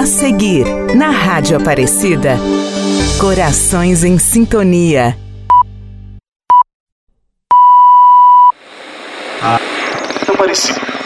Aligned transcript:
A 0.00 0.06
seguir, 0.06 0.64
na 0.96 1.10
Rádio 1.10 1.58
Aparecida, 1.58 2.38
Corações 3.18 4.02
em 4.02 4.18
Sintonia. 4.18 5.14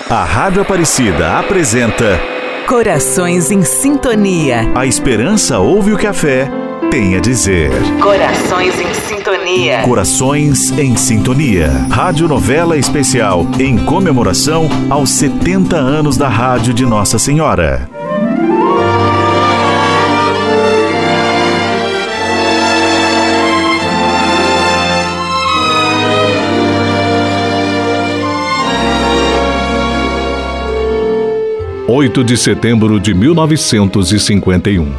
A 0.09 0.25
Rádio 0.25 0.63
Aparecida 0.63 1.37
apresenta 1.37 2.21
Corações 2.69 3.51
em 3.51 3.65
Sintonia. 3.65 4.71
A 4.77 4.87
Esperança 4.87 5.59
ouve 5.59 5.93
o 5.93 5.99
que 5.99 6.07
a 6.07 6.13
fé 6.13 6.49
tem 6.89 7.17
a 7.17 7.21
dizer. 7.21 7.73
Corações 8.01 8.81
em 8.81 8.95
Sintonia. 8.95 9.83
Corações 9.83 10.71
em 10.79 10.97
Sintonia. 10.97 11.69
Rádio 11.91 12.29
novela 12.29 12.77
especial 12.77 13.45
em 13.59 13.77
comemoração 13.77 14.69
aos 14.89 15.11
70 15.11 15.75
anos 15.75 16.17
da 16.17 16.29
Rádio 16.29 16.73
de 16.73 16.87
Nossa 16.87 17.19
Senhora. 17.19 17.93
Oito 31.97 32.25
de 32.25 32.37
setembro 32.37 32.99
de 32.99 33.15
1951. 33.15 34.93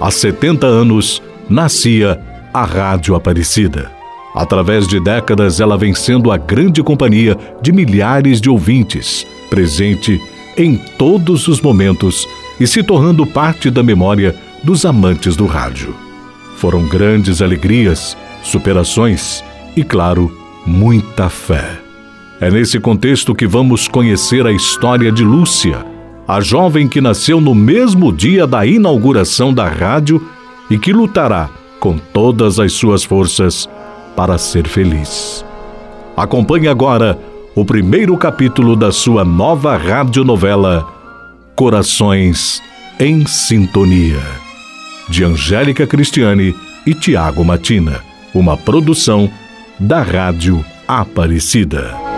Há 0.00 0.10
70 0.10 0.66
anos, 0.66 1.22
nascia 1.50 2.18
a 2.50 2.64
Rádio 2.64 3.14
Aparecida. 3.14 3.92
Através 4.34 4.88
de 4.88 4.98
décadas, 4.98 5.60
ela 5.60 5.76
vem 5.76 5.92
sendo 5.92 6.32
a 6.32 6.38
grande 6.38 6.82
companhia 6.82 7.36
de 7.60 7.72
milhares 7.72 8.40
de 8.40 8.48
ouvintes, 8.48 9.26
presente 9.50 10.18
em 10.56 10.78
todos 10.96 11.46
os 11.46 11.60
momentos 11.60 12.26
e 12.58 12.66
se 12.66 12.82
tornando 12.82 13.26
parte 13.26 13.68
da 13.68 13.82
memória 13.82 14.34
dos 14.64 14.86
amantes 14.86 15.36
do 15.36 15.44
rádio. 15.44 15.94
Foram 16.56 16.88
grandes 16.88 17.42
alegrias, 17.42 18.16
superações 18.42 19.44
e, 19.76 19.84
claro, 19.84 20.34
muita 20.64 21.28
fé. 21.28 21.78
É 22.40 22.50
nesse 22.50 22.80
contexto 22.80 23.34
que 23.34 23.46
vamos 23.46 23.86
conhecer 23.86 24.46
a 24.46 24.52
história 24.52 25.12
de 25.12 25.22
Lúcia, 25.22 25.89
a 26.30 26.40
jovem 26.40 26.86
que 26.86 27.00
nasceu 27.00 27.40
no 27.40 27.52
mesmo 27.56 28.12
dia 28.12 28.46
da 28.46 28.64
inauguração 28.64 29.52
da 29.52 29.66
rádio 29.66 30.24
e 30.70 30.78
que 30.78 30.92
lutará 30.92 31.50
com 31.80 31.98
todas 31.98 32.60
as 32.60 32.72
suas 32.72 33.02
forças 33.02 33.68
para 34.14 34.38
ser 34.38 34.68
feliz. 34.68 35.44
Acompanhe 36.16 36.68
agora 36.68 37.18
o 37.52 37.64
primeiro 37.64 38.16
capítulo 38.16 38.76
da 38.76 38.92
sua 38.92 39.24
nova 39.24 39.76
radionovela 39.76 40.86
Corações 41.56 42.62
em 43.00 43.26
Sintonia, 43.26 44.22
de 45.08 45.24
Angélica 45.24 45.84
Cristiane 45.84 46.54
e 46.86 46.94
Tiago 46.94 47.44
Matina, 47.44 48.04
uma 48.32 48.56
produção 48.56 49.28
da 49.80 50.00
Rádio 50.00 50.64
Aparecida. 50.86 52.09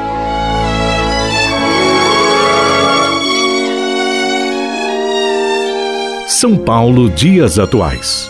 São 6.32 6.56
Paulo, 6.56 7.10
dias 7.10 7.58
atuais. 7.58 8.28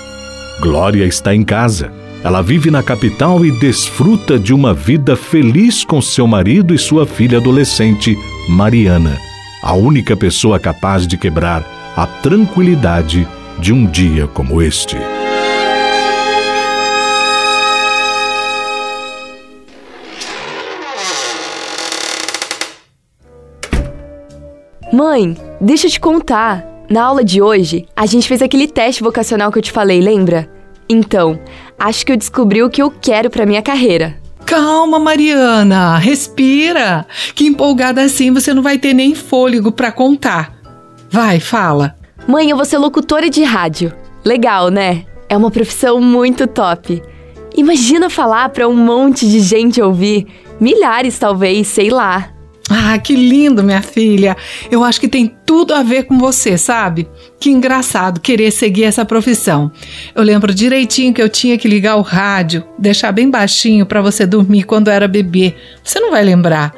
Glória 0.60 1.04
está 1.04 1.32
em 1.32 1.44
casa. 1.44 1.92
Ela 2.24 2.42
vive 2.42 2.68
na 2.68 2.82
capital 2.82 3.46
e 3.46 3.52
desfruta 3.60 4.40
de 4.40 4.52
uma 4.52 4.74
vida 4.74 5.14
feliz 5.14 5.84
com 5.84 6.02
seu 6.02 6.26
marido 6.26 6.74
e 6.74 6.78
sua 6.78 7.06
filha 7.06 7.38
adolescente, 7.38 8.18
Mariana, 8.48 9.16
a 9.62 9.74
única 9.74 10.16
pessoa 10.16 10.58
capaz 10.58 11.06
de 11.06 11.16
quebrar 11.16 11.64
a 11.96 12.04
tranquilidade 12.04 13.26
de 13.60 13.72
um 13.72 13.86
dia 13.86 14.26
como 14.26 14.60
este. 14.60 14.96
Mãe, 24.92 25.36
deixa 25.60 25.86
eu 25.86 25.90
te 25.90 26.00
contar. 26.00 26.71
Na 26.88 27.04
aula 27.04 27.24
de 27.24 27.40
hoje, 27.40 27.86
a 27.96 28.06
gente 28.06 28.28
fez 28.28 28.42
aquele 28.42 28.66
teste 28.66 29.02
vocacional 29.02 29.50
que 29.50 29.58
eu 29.58 29.62
te 29.62 29.72
falei, 29.72 30.00
lembra? 30.00 30.50
Então, 30.88 31.38
acho 31.78 32.04
que 32.04 32.12
eu 32.12 32.16
descobri 32.16 32.62
o 32.62 32.68
que 32.68 32.82
eu 32.82 32.90
quero 32.90 33.30
para 33.30 33.46
minha 33.46 33.62
carreira. 33.62 34.20
Calma, 34.44 34.98
Mariana, 34.98 35.96
respira. 35.96 37.06
Que 37.34 37.46
empolgada 37.46 38.02
assim 38.02 38.32
você 38.32 38.52
não 38.52 38.62
vai 38.62 38.76
ter 38.76 38.92
nem 38.92 39.14
fôlego 39.14 39.72
para 39.72 39.90
contar. 39.90 40.54
Vai, 41.10 41.40
fala. 41.40 41.94
Mãe, 42.26 42.50
eu 42.50 42.56
vou 42.56 42.64
ser 42.64 42.78
locutora 42.78 43.30
de 43.30 43.42
rádio. 43.42 43.92
Legal, 44.24 44.68
né? 44.68 45.04
É 45.28 45.36
uma 45.36 45.50
profissão 45.50 46.00
muito 46.00 46.46
top. 46.46 47.02
Imagina 47.56 48.10
falar 48.10 48.48
para 48.50 48.68
um 48.68 48.76
monte 48.76 49.28
de 49.28 49.40
gente 49.40 49.80
ouvir, 49.80 50.26
milhares 50.60 51.18
talvez, 51.18 51.68
sei 51.68 51.90
lá. 51.90 52.31
Ah, 52.74 52.96
que 52.98 53.14
lindo, 53.14 53.62
minha 53.62 53.82
filha. 53.82 54.34
Eu 54.70 54.82
acho 54.82 54.98
que 54.98 55.06
tem 55.06 55.30
tudo 55.44 55.74
a 55.74 55.82
ver 55.82 56.04
com 56.04 56.18
você, 56.18 56.56
sabe? 56.56 57.06
Que 57.38 57.50
engraçado 57.50 58.18
querer 58.18 58.50
seguir 58.50 58.84
essa 58.84 59.04
profissão. 59.04 59.70
Eu 60.14 60.22
lembro 60.22 60.54
direitinho 60.54 61.12
que 61.12 61.20
eu 61.20 61.28
tinha 61.28 61.58
que 61.58 61.68
ligar 61.68 61.96
o 61.96 62.00
rádio, 62.00 62.64
deixar 62.78 63.12
bem 63.12 63.28
baixinho 63.28 63.84
para 63.84 64.00
você 64.00 64.24
dormir 64.24 64.62
quando 64.62 64.88
era 64.88 65.06
bebê. 65.06 65.54
Você 65.84 66.00
não 66.00 66.10
vai 66.10 66.24
lembrar. 66.24 66.72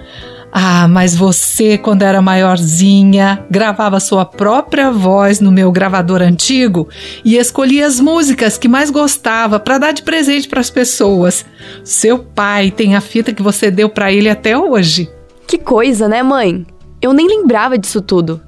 Ah, 0.50 0.88
mas 0.88 1.14
você, 1.14 1.78
quando 1.78 2.02
era 2.02 2.20
maiorzinha, 2.20 3.44
gravava 3.48 4.00
sua 4.00 4.24
própria 4.24 4.90
voz 4.90 5.38
no 5.38 5.52
meu 5.52 5.70
gravador 5.70 6.20
antigo 6.20 6.88
e 7.24 7.36
escolhia 7.36 7.86
as 7.86 8.00
músicas 8.00 8.58
que 8.58 8.66
mais 8.66 8.90
gostava 8.90 9.60
para 9.60 9.78
dar 9.78 9.92
de 9.92 10.02
presente 10.02 10.48
para 10.48 10.60
as 10.60 10.70
pessoas. 10.70 11.44
Seu 11.84 12.18
pai 12.18 12.72
tem 12.72 12.96
a 12.96 13.00
fita 13.00 13.32
que 13.32 13.42
você 13.42 13.70
deu 13.70 13.88
para 13.88 14.12
ele 14.12 14.28
até 14.28 14.58
hoje. 14.58 15.08
Que 15.46 15.58
coisa, 15.58 16.08
né, 16.08 16.22
mãe? 16.22 16.66
Eu 17.00 17.12
nem 17.12 17.26
lembrava 17.26 17.78
disso 17.78 18.00
tudo. 18.00 18.40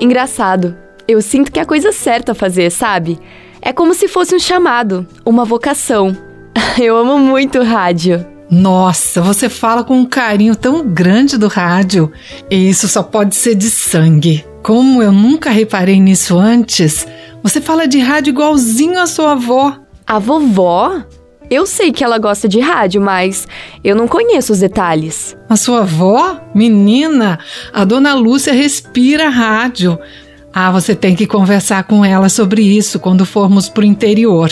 Engraçado. 0.00 0.76
Eu 1.06 1.20
sinto 1.20 1.52
que 1.52 1.58
é 1.58 1.62
a 1.62 1.66
coisa 1.66 1.92
certa 1.92 2.32
a 2.32 2.34
fazer, 2.34 2.70
sabe? 2.70 3.18
É 3.60 3.72
como 3.72 3.94
se 3.94 4.08
fosse 4.08 4.34
um 4.34 4.38
chamado, 4.38 5.06
uma 5.24 5.44
vocação. 5.44 6.16
Eu 6.80 6.96
amo 6.96 7.18
muito 7.18 7.62
rádio. 7.62 8.24
Nossa, 8.50 9.20
você 9.20 9.48
fala 9.48 9.82
com 9.82 9.98
um 9.98 10.06
carinho 10.06 10.54
tão 10.54 10.86
grande 10.86 11.36
do 11.36 11.48
rádio. 11.48 12.12
E 12.50 12.68
isso 12.68 12.86
só 12.86 13.02
pode 13.02 13.34
ser 13.34 13.54
de 13.54 13.70
sangue. 13.70 14.44
Como 14.62 15.02
eu 15.02 15.12
nunca 15.12 15.50
reparei 15.50 15.98
nisso 15.98 16.38
antes, 16.38 17.06
você 17.42 17.60
fala 17.60 17.86
de 17.86 17.98
rádio 17.98 18.30
igualzinho 18.30 18.98
a 19.00 19.06
sua 19.06 19.32
avó. 19.32 19.76
A 20.06 20.18
vovó? 20.18 21.02
Eu 21.50 21.66
sei 21.66 21.92
que 21.92 22.02
ela 22.02 22.18
gosta 22.18 22.48
de 22.48 22.58
rádio, 22.58 23.00
mas 23.00 23.46
eu 23.82 23.94
não 23.94 24.08
conheço 24.08 24.52
os 24.52 24.60
detalhes. 24.60 25.36
A 25.48 25.56
sua 25.56 25.80
avó? 25.80 26.40
Menina, 26.54 27.38
a 27.72 27.84
dona 27.84 28.14
Lúcia 28.14 28.52
respira 28.52 29.28
rádio. 29.28 29.98
Ah, 30.52 30.70
você 30.70 30.94
tem 30.94 31.16
que 31.16 31.26
conversar 31.26 31.84
com 31.84 32.04
ela 32.04 32.28
sobre 32.28 32.62
isso 32.62 33.00
quando 33.00 33.26
formos 33.26 33.68
pro 33.68 33.84
interior. 33.84 34.50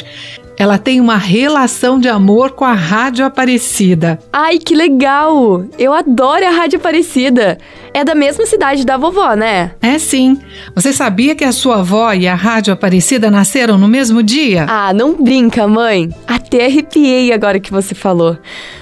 Ela 0.59 0.79
tem 0.79 1.01
uma 1.01 1.17
relação 1.17 1.99
de 1.99 2.09
amor 2.09 2.53
com 2.53 2.65
a 2.65 2.75
Rádio 2.75 3.25
Aparecida. 3.25 4.19
Ai, 4.33 4.59
que 4.59 4.75
legal! 4.75 5.65
Eu 5.79 5.93
adoro 5.93 6.47
a 6.47 6.51
Rádio 6.51 6.79
Aparecida. 6.79 7.59
É 7.95 8.05
da 8.05 8.15
mesma 8.15 8.47
cidade 8.47 8.85
da 8.87 8.97
vovó, 8.97 9.35
né? 9.35 9.73
É 9.83 9.99
sim. 9.99 10.39
Você 10.75 10.93
sabia 10.93 11.35
que 11.35 11.45
a 11.45 11.53
sua 11.53 11.81
avó 11.81 12.13
e 12.13 12.27
a 12.29 12.35
Rádio 12.35 12.73
Aparecida 12.73 13.31
nasceram 13.31 13.77
no 13.77 13.89
mesmo 13.89 14.23
dia? 14.23 14.67
Ah, 14.69 14.93
não 14.93 15.15
brinca, 15.15 15.67
mãe. 15.67 16.11
Até 16.27 16.67
arrepiei 16.67 17.33
agora 17.33 17.61
que 17.61 17.73
você 17.73 17.95
falou. 17.95 18.39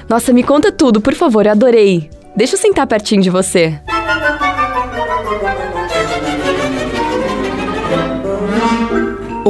Nossa, 0.09 0.33
me 0.33 0.43
conta 0.43 0.71
tudo, 0.71 1.01
por 1.01 1.15
favor, 1.15 1.47
eu 1.47 1.53
adorei. 1.53 2.11
Deixa 2.37 2.55
eu 2.55 2.59
sentar 2.59 2.87
pertinho 2.87 3.23
de 3.23 3.31
você. 3.31 3.81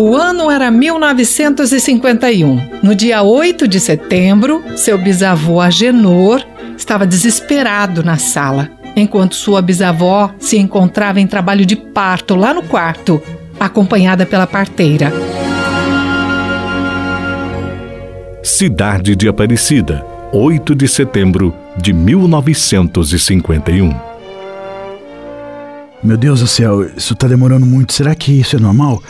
O 0.00 0.16
ano 0.16 0.50
era 0.50 0.70
1951. 0.70 2.80
No 2.82 2.94
dia 2.94 3.22
8 3.22 3.68
de 3.68 3.78
setembro, 3.78 4.64
seu 4.74 4.96
bisavô 4.96 5.60
Agenor 5.60 6.42
estava 6.74 7.06
desesperado 7.06 8.02
na 8.02 8.16
sala, 8.16 8.70
enquanto 8.96 9.34
sua 9.34 9.60
bisavó 9.60 10.32
se 10.38 10.56
encontrava 10.56 11.20
em 11.20 11.26
trabalho 11.26 11.66
de 11.66 11.76
parto 11.76 12.34
lá 12.34 12.54
no 12.54 12.62
quarto, 12.62 13.22
acompanhada 13.60 14.24
pela 14.24 14.46
parteira. 14.46 15.12
Cidade 18.42 19.14
de 19.14 19.28
Aparecida, 19.28 20.02
8 20.32 20.74
de 20.74 20.88
setembro 20.88 21.54
de 21.76 21.92
1951. 21.92 23.94
Meu 26.02 26.16
Deus 26.16 26.40
do 26.40 26.46
céu, 26.46 26.88
isso 26.96 27.14
tá 27.14 27.28
demorando 27.28 27.66
muito. 27.66 27.92
Será 27.92 28.14
que 28.14 28.40
isso 28.40 28.56
é 28.56 28.58
normal? 28.58 29.02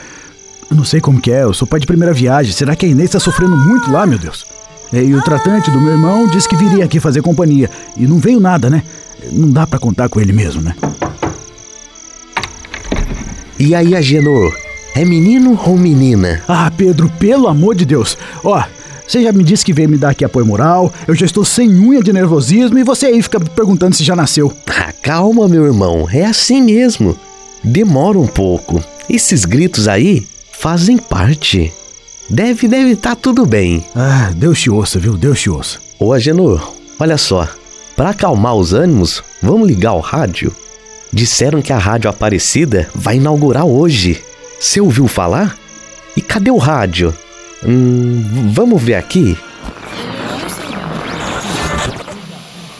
Eu 0.71 0.77
não 0.77 0.85
sei 0.85 1.01
como 1.01 1.21
que 1.21 1.33
é, 1.33 1.43
eu 1.43 1.53
sou 1.53 1.67
pai 1.67 1.81
de 1.81 1.87
primeira 1.87 2.15
viagem. 2.15 2.53
Será 2.53 2.77
que 2.77 2.87
a 2.87 2.89
Inês 2.89 3.11
tá 3.11 3.19
sofrendo 3.19 3.57
muito 3.57 3.91
lá, 3.91 4.07
meu 4.07 4.19
Deus? 4.19 4.47
É, 4.93 5.03
e 5.03 5.15
o 5.15 5.23
tratante 5.23 5.69
do 5.71 5.81
meu 5.81 5.93
irmão 5.93 6.29
disse 6.29 6.49
que 6.49 6.57
viria 6.57 6.85
aqui 6.85 7.01
fazer 7.01 7.23
companhia. 7.23 7.69
E 7.97 8.07
não 8.07 8.19
veio 8.19 8.39
nada, 8.39 8.71
né? 8.71 8.85
Não 9.33 9.51
dá 9.51 9.67
para 9.67 9.81
contar 9.81 10.09
com 10.09 10.21
ele 10.21 10.33
mesmo, 10.33 10.63
né? 10.63 10.77
E 13.59 13.75
aí, 13.75 13.97
Agenor? 13.97 14.57
É 14.95 15.05
menino 15.05 15.59
ou 15.67 15.77
menina? 15.77 16.43
Ah, 16.47 16.71
Pedro, 16.77 17.11
pelo 17.19 17.49
amor 17.49 17.75
de 17.75 17.85
Deus. 17.85 18.17
Ó, 18.45 18.63
você 19.07 19.23
já 19.23 19.33
me 19.33 19.43
disse 19.43 19.65
que 19.65 19.73
veio 19.73 19.89
me 19.89 19.99
dar 19.99 20.11
aqui 20.11 20.25
apoio 20.25 20.47
moral, 20.47 20.93
eu 21.07 21.17
já 21.17 21.27
estou 21.27 21.45
sem 21.45 21.69
unha 21.69 22.01
de 22.01 22.13
nervosismo 22.13 22.79
e 22.79 22.85
você 22.85 23.07
aí 23.07 23.21
fica 23.21 23.41
perguntando 23.41 23.97
se 23.97 24.05
já 24.05 24.15
nasceu. 24.15 24.53
Ah, 24.69 24.93
calma, 25.03 25.49
meu 25.49 25.65
irmão, 25.65 26.09
é 26.13 26.25
assim 26.25 26.63
mesmo. 26.63 27.17
Demora 27.63 28.19
um 28.19 28.27
pouco. 28.27 28.83
Esses 29.09 29.45
gritos 29.45 29.89
aí 29.89 30.27
fazem 30.61 30.99
parte. 30.99 31.73
Deve, 32.29 32.69
deve 32.69 32.91
estar 32.91 33.17
tá 33.17 33.17
tudo 33.17 33.47
bem. 33.47 33.83
Ah, 33.97 34.31
Deus 34.37 34.61
te 34.61 34.69
ouça, 34.69 34.99
viu? 34.99 35.17
Deus 35.17 35.41
te 35.41 35.49
ouça. 35.49 35.79
Ô, 35.99 36.13
Agenor, 36.13 36.75
olha 36.99 37.17
só. 37.17 37.49
Para 37.97 38.11
acalmar 38.11 38.55
os 38.55 38.75
ânimos, 38.75 39.25
vamos 39.43 39.67
ligar 39.67 39.95
o 39.95 40.01
rádio? 40.01 40.55
Disseram 41.11 41.63
que 41.63 41.73
a 41.73 41.79
Rádio 41.79 42.11
Aparecida 42.11 42.91
vai 42.95 43.17
inaugurar 43.17 43.65
hoje. 43.65 44.23
Você 44.61 44.83
ouviu 44.83 45.09
falar? 45.09 45.57
E 46.15 46.21
cadê 46.21 46.51
o 46.51 46.59
rádio? 46.59 47.15
Hum, 47.67 48.51
vamos 48.53 48.83
ver 48.83 48.95
aqui? 48.97 49.37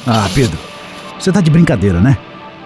Ah, 0.07 0.29
Pedro, 0.35 0.59
você 1.19 1.33
tá 1.33 1.41
de 1.41 1.51
brincadeira, 1.51 1.99
né? 1.99 2.19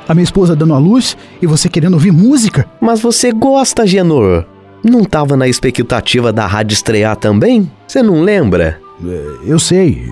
A 0.08 0.12
minha 0.12 0.24
esposa 0.24 0.56
dando 0.56 0.74
a 0.74 0.78
luz 0.78 1.16
e 1.40 1.46
você 1.46 1.68
querendo 1.68 1.94
ouvir 1.94 2.10
música? 2.12 2.66
Mas 2.80 3.00
você 3.00 3.30
gosta, 3.30 3.86
Genor? 3.86 4.44
Não 4.84 5.02
tava 5.02 5.34
na 5.34 5.48
expectativa 5.48 6.30
da 6.30 6.46
rádio 6.46 6.74
estrear 6.74 7.16
também? 7.16 7.70
Você 7.88 8.02
não 8.02 8.20
lembra? 8.20 8.78
É, 9.02 9.36
eu 9.46 9.58
sei, 9.58 10.06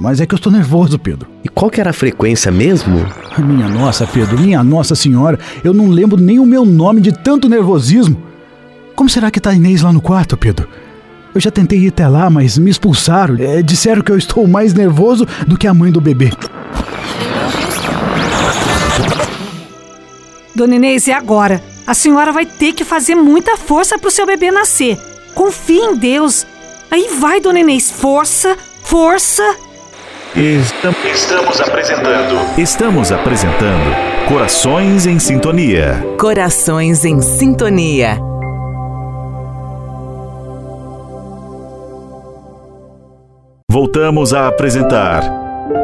mas 0.00 0.20
é 0.20 0.26
que 0.26 0.34
eu 0.34 0.36
estou 0.36 0.50
nervoso, 0.50 0.98
Pedro. 0.98 1.28
E 1.44 1.48
qual 1.48 1.70
que 1.70 1.80
era 1.80 1.90
a 1.90 1.92
frequência 1.92 2.50
mesmo? 2.50 3.06
Minha 3.38 3.68
nossa, 3.68 4.04
Pedro, 4.04 4.36
minha 4.36 4.64
nossa 4.64 4.96
senhora, 4.96 5.38
eu 5.62 5.72
não 5.72 5.86
lembro 5.88 6.20
nem 6.20 6.40
o 6.40 6.44
meu 6.44 6.64
nome 6.64 7.00
de 7.00 7.12
tanto 7.12 7.48
nervosismo. 7.48 8.20
Como 8.96 9.08
será 9.08 9.30
que 9.30 9.38
tá 9.38 9.50
a 9.50 9.54
Inês 9.54 9.82
lá 9.82 9.92
no 9.92 10.00
quarto, 10.00 10.36
Pedro? 10.36 10.68
Eu 11.32 11.40
já 11.40 11.50
tentei 11.52 11.78
ir 11.78 11.88
até 11.88 12.08
lá, 12.08 12.28
mas 12.28 12.58
me 12.58 12.68
expulsaram. 12.68 13.36
É, 13.38 13.62
disseram 13.62 14.02
que 14.02 14.10
eu 14.10 14.18
estou 14.18 14.48
mais 14.48 14.74
nervoso 14.74 15.24
do 15.46 15.56
que 15.56 15.68
a 15.68 15.74
mãe 15.74 15.92
do 15.92 16.00
bebê. 16.00 16.32
Dona 20.52 20.74
Inês, 20.74 21.06
e 21.06 21.12
agora? 21.12 21.62
A 21.86 21.94
senhora 21.94 22.32
vai 22.32 22.44
ter 22.44 22.72
que 22.72 22.84
fazer 22.84 23.14
muita 23.14 23.56
força 23.56 23.96
para 23.96 24.08
o 24.08 24.10
seu 24.10 24.26
bebê 24.26 24.50
nascer. 24.50 24.98
Confie 25.34 25.78
em 25.78 25.94
Deus. 25.94 26.44
Aí 26.90 27.08
vai, 27.20 27.40
Dona 27.40 27.60
Inês, 27.60 27.90
força, 27.90 28.56
força. 28.82 29.42
Estamos 30.34 31.60
apresentando. 31.60 32.58
Estamos 32.58 33.12
apresentando 33.12 34.26
Corações 34.28 35.06
em 35.06 35.18
Sintonia. 35.20 36.04
Corações 36.18 37.04
em 37.04 37.22
Sintonia. 37.22 38.18
Voltamos 43.70 44.34
a 44.34 44.48
apresentar 44.48 45.22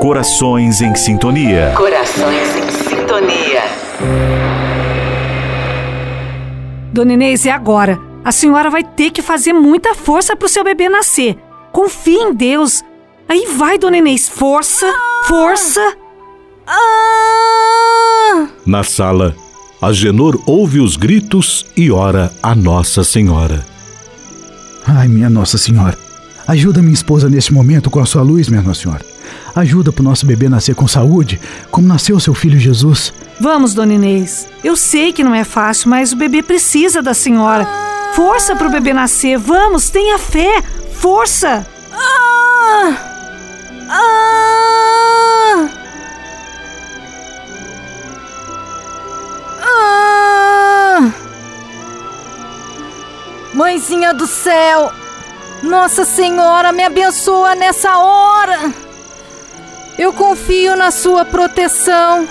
Corações 0.01 0.81
em 0.81 0.95
Sintonia. 0.97 1.73
Corações 1.77 2.57
em 2.57 2.71
Sintonia. 2.71 4.32
Dona 6.93 7.15
Inês, 7.15 7.47
e 7.47 7.51
agora? 7.51 7.99
A 8.23 8.31
senhora 8.31 8.69
vai 8.69 8.85
ter 8.85 9.11
que 9.11 9.23
fazer 9.23 9.53
muita 9.53 9.95
força 9.95 10.37
para 10.37 10.47
o 10.47 10.49
seu 10.49 10.63
bebê 10.63 10.89
nascer. 10.89 11.37
Confie 11.73 12.19
em 12.19 12.35
Deus. 12.35 12.83
Aí 13.29 13.47
vai, 13.57 13.79
dona 13.79 13.97
Inês, 13.97 14.29
força, 14.29 14.87
força. 15.27 15.81
Na 18.67 18.85
sala, 18.85 19.35
Agenor 19.81 20.39
ouve 20.47 20.81
os 20.81 20.97
gritos 20.97 21.67
e 21.77 21.91
ora 21.91 22.31
a 22.43 22.55
Nossa 22.55 23.03
Senhora. 23.03 23.65
Ai, 24.87 25.09
minha 25.09 25.31
Nossa 25.31 25.57
Senhora, 25.57 25.97
ajuda 26.47 26.83
minha 26.83 26.93
esposa 26.93 27.29
neste 27.29 27.53
momento 27.55 27.89
com 27.91 28.01
a 28.01 28.07
sua 28.07 28.23
luz, 28.23 28.49
minha 28.49 28.63
Nossa 28.63 28.83
Senhora. 28.83 29.12
Ajuda 29.55 29.93
para 29.93 30.01
o 30.01 30.05
nosso 30.05 30.25
bebê 30.25 30.49
nascer 30.49 30.75
com 30.75 30.89
saúde, 30.89 31.41
como 31.71 31.87
nasceu 31.87 32.19
seu 32.19 32.35
filho 32.35 32.59
Jesus. 32.59 33.13
Vamos, 33.41 33.75
dona 33.75 33.95
Inês. 33.95 34.49
Eu 34.63 34.77
sei 34.77 35.13
que 35.13 35.25
não 35.25 35.35
é 35.35 35.45
fácil, 35.45 35.91
mas 35.91 36.13
o 36.13 36.17
bebê 36.17 36.43
precisa 36.43 37.03
da 37.03 37.13
senhora. 37.13 37.67
Força 38.15 38.55
para 38.55 38.69
o 38.69 38.71
bebê 38.71 38.93
nascer. 38.93 39.39
Vamos, 39.39 39.91
tenha 39.91 40.19
fé. 40.19 40.63
Força. 40.93 41.67
Ah! 41.93 42.97
Ah! 43.89 45.69
Ah! 49.61 51.13
Mãezinha 53.55 54.15
do 54.15 54.27
céu, 54.27 54.93
Nossa 55.63 56.05
Senhora 56.05 56.73
me 56.73 56.85
abençoa 56.85 57.55
nessa 57.55 57.99
hora. 57.99 58.73
Eu 59.99 60.13
confio 60.13 60.77
na 60.77 60.91
sua 60.91 61.25
proteção. 61.25 62.27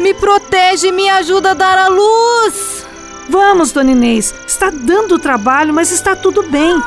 Me 0.00 0.14
protege 0.14 0.88
e 0.88 0.92
me 0.92 1.08
ajuda 1.08 1.50
a 1.50 1.54
dar 1.54 1.78
a 1.78 1.88
luz. 1.88 2.86
Vamos, 3.28 3.72
Dona 3.72 3.90
Inês. 3.90 4.34
Está 4.46 4.70
dando 4.70 5.18
trabalho, 5.18 5.74
mas 5.74 5.90
está 5.90 6.14
tudo 6.14 6.42
bem. 6.44 6.80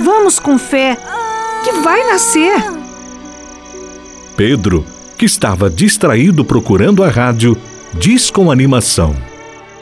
Vamos 0.00 0.38
com 0.38 0.58
fé, 0.58 0.96
que 1.64 1.72
vai 1.80 2.04
nascer. 2.04 2.62
Pedro, 4.36 4.84
que 5.16 5.24
estava 5.24 5.68
distraído 5.68 6.44
procurando 6.44 7.02
a 7.02 7.08
rádio, 7.08 7.56
diz 7.94 8.30
com 8.30 8.50
animação: 8.50 9.16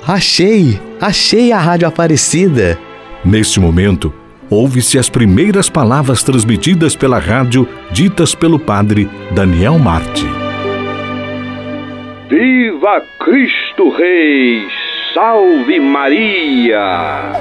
Achei! 0.06 0.80
Achei 1.00 1.52
a 1.52 1.58
rádio 1.58 1.88
Aparecida! 1.88 2.78
Neste 3.24 3.58
momento, 3.58 4.12
ouve-se 4.50 4.98
as 4.98 5.08
primeiras 5.08 5.68
palavras 5.68 6.22
transmitidas 6.22 6.94
pela 6.94 7.18
rádio, 7.18 7.68
ditas 7.90 8.34
pelo 8.34 8.58
padre 8.58 9.08
Daniel 9.32 9.78
Marte. 9.78 10.26
Viva 12.28 13.02
Cristo 13.24 13.90
Rei! 13.96 14.66
Salve 15.14 15.80
Maria! 15.80 17.32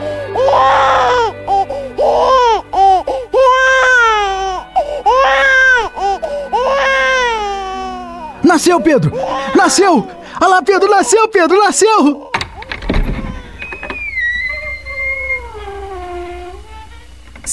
Nasceu, 8.43 8.79
Pedro! 8.79 9.11
Nasceu! 9.55 10.07
Olha 10.39 10.49
lá, 10.49 10.61
Pedro, 10.61 10.89
nasceu, 10.89 11.27
Pedro, 11.27 11.57
nasceu! 11.57 12.29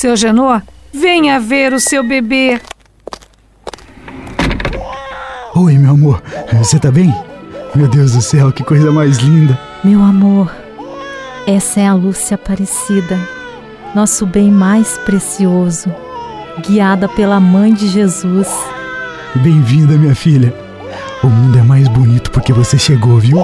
Seu 0.02 0.16
Genô, 0.16 0.60
venha 0.92 1.38
ver 1.38 1.72
o 1.72 1.78
seu 1.78 2.02
bebê. 2.02 2.60
Oi, 5.54 5.78
meu 5.78 5.92
amor, 5.92 6.20
você 6.58 6.76
tá 6.76 6.90
bem? 6.90 7.14
Meu 7.72 7.86
Deus 7.86 8.10
do 8.10 8.20
céu, 8.20 8.50
que 8.50 8.64
coisa 8.64 8.90
mais 8.90 9.18
linda! 9.18 9.56
Meu 9.84 10.02
amor, 10.02 10.52
essa 11.46 11.78
é 11.78 11.86
a 11.86 11.94
Lúcia 11.94 12.34
Aparecida, 12.34 13.16
nosso 13.94 14.26
bem 14.26 14.50
mais 14.50 14.98
precioso, 14.98 15.94
guiada 16.66 17.08
pela 17.08 17.38
Mãe 17.38 17.72
de 17.72 17.86
Jesus. 17.86 18.48
Bem-vinda, 19.36 19.96
minha 19.96 20.16
filha. 20.16 20.52
O 21.22 21.28
mundo 21.28 21.60
é 21.60 21.62
mais 21.62 21.86
bonito 21.86 22.32
porque 22.32 22.52
você 22.52 22.76
chegou, 22.76 23.20
viu? 23.20 23.40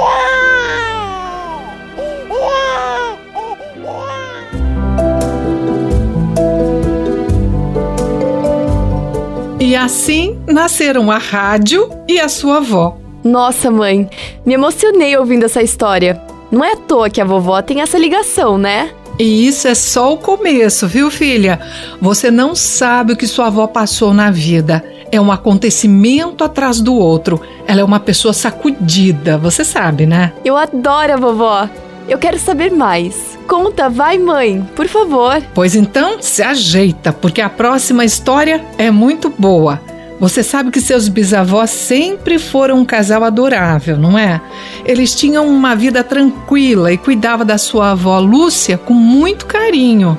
E 9.68 9.76
assim 9.76 10.38
nasceram 10.46 11.10
a 11.10 11.18
rádio 11.18 11.90
e 12.08 12.18
a 12.18 12.26
sua 12.26 12.56
avó. 12.56 12.96
Nossa, 13.22 13.70
mãe, 13.70 14.08
me 14.42 14.54
emocionei 14.54 15.14
ouvindo 15.14 15.44
essa 15.44 15.62
história. 15.62 16.18
Não 16.50 16.64
é 16.64 16.72
à 16.72 16.76
toa 16.76 17.10
que 17.10 17.20
a 17.20 17.24
vovó 17.26 17.60
tem 17.60 17.82
essa 17.82 17.98
ligação, 17.98 18.56
né? 18.56 18.90
E 19.18 19.46
isso 19.46 19.68
é 19.68 19.74
só 19.74 20.14
o 20.14 20.16
começo, 20.16 20.88
viu, 20.88 21.10
filha? 21.10 21.60
Você 22.00 22.30
não 22.30 22.54
sabe 22.54 23.12
o 23.12 23.16
que 23.16 23.26
sua 23.26 23.48
avó 23.48 23.66
passou 23.66 24.14
na 24.14 24.30
vida 24.30 24.82
é 25.10 25.20
um 25.20 25.30
acontecimento 25.32 26.44
atrás 26.44 26.80
do 26.80 26.94
outro. 26.94 27.40
Ela 27.66 27.80
é 27.80 27.84
uma 27.84 28.00
pessoa 28.00 28.32
sacudida, 28.32 29.36
você 29.36 29.64
sabe, 29.64 30.06
né? 30.06 30.32
Eu 30.44 30.56
adoro 30.56 31.12
a 31.12 31.16
vovó. 31.16 31.68
Eu 32.08 32.18
quero 32.18 32.38
saber 32.38 32.70
mais. 32.70 33.37
Conta, 33.48 33.88
vai, 33.88 34.18
mãe, 34.18 34.62
por 34.76 34.86
favor. 34.86 35.42
Pois 35.54 35.74
então, 35.74 36.20
se 36.20 36.42
ajeita, 36.42 37.14
porque 37.14 37.40
a 37.40 37.48
próxima 37.48 38.04
história 38.04 38.62
é 38.76 38.90
muito 38.90 39.32
boa. 39.36 39.80
Você 40.20 40.42
sabe 40.42 40.70
que 40.70 40.82
seus 40.82 41.08
bisavós 41.08 41.70
sempre 41.70 42.38
foram 42.38 42.78
um 42.78 42.84
casal 42.84 43.24
adorável, 43.24 43.96
não 43.96 44.18
é? 44.18 44.40
Eles 44.84 45.14
tinham 45.14 45.48
uma 45.48 45.74
vida 45.74 46.04
tranquila 46.04 46.92
e 46.92 46.98
cuidavam 46.98 47.46
da 47.46 47.56
sua 47.56 47.92
avó 47.92 48.18
Lúcia 48.18 48.76
com 48.76 48.92
muito 48.92 49.46
carinho. 49.46 50.18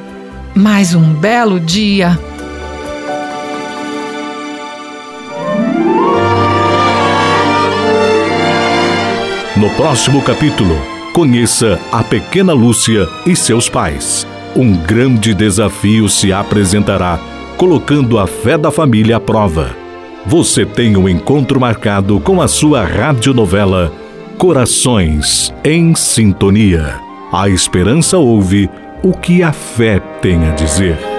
Mas 0.55 0.95
um 0.95 1.13
belo 1.13 1.59
dia, 1.59 2.17
No 9.59 9.69
próximo 9.71 10.21
capítulo, 10.21 10.98
Conheça 11.13 11.79
a 11.91 12.03
pequena 12.03 12.53
Lúcia 12.53 13.07
e 13.25 13.35
seus 13.35 13.67
pais. 13.67 14.27
Um 14.55 14.73
grande 14.73 15.33
desafio 15.33 16.07
se 16.07 16.31
apresentará, 16.31 17.19
colocando 17.57 18.17
a 18.17 18.27
fé 18.27 18.57
da 18.57 18.71
família 18.71 19.17
à 19.17 19.19
prova. 19.19 19.75
Você 20.25 20.65
tem 20.65 20.95
um 20.95 21.09
encontro 21.09 21.59
marcado 21.59 22.19
com 22.19 22.41
a 22.41 22.47
sua 22.47 22.83
radionovela 22.83 23.91
Corações 24.37 25.53
em 25.63 25.93
Sintonia. 25.95 26.99
A 27.31 27.49
esperança 27.49 28.17
ouve 28.17 28.69
o 29.03 29.11
que 29.11 29.43
a 29.43 29.51
fé 29.51 29.99
tem 30.21 30.47
a 30.47 30.51
dizer. 30.51 31.18